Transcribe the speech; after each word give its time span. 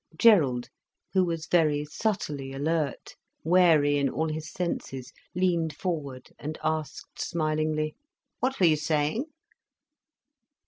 Gerald, 0.17 0.67
who 1.13 1.23
was 1.23 1.45
very 1.45 1.85
subtly 1.85 2.53
alert, 2.53 3.13
wary 3.43 3.99
in 3.99 4.09
all 4.09 4.29
his 4.29 4.49
senses, 4.51 5.13
leaned 5.35 5.75
forward 5.75 6.31
and 6.39 6.57
asked 6.63 7.19
smilingly: 7.21 7.95
"What 8.39 8.59
were 8.59 8.65
you 8.65 8.77
saying?" 8.77 9.25